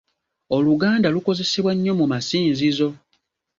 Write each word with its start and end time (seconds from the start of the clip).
Oluganda 0.55 1.07
lukozesebwa 1.15 1.71
nnyo 1.75 1.93
mu 1.99 2.05
masinzizo. 2.11 2.89